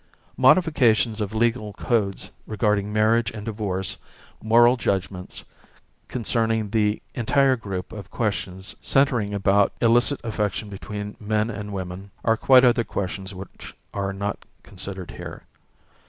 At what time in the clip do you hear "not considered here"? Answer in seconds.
14.11-15.43